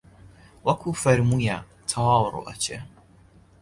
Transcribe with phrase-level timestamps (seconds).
[0.67, 1.57] وەکوو فەرموویە
[1.89, 2.77] تەواو ڕوو ئەچێ